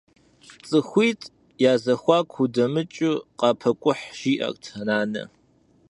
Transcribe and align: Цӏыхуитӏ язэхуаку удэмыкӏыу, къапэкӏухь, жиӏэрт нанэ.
Цӏыхуитӏ 0.67 1.31
язэхуаку 1.71 2.39
удэмыкӏыу, 2.43 3.15
къапэкӏухь, 3.39 4.05
жиӏэрт 4.17 4.63
нанэ. 4.87 5.23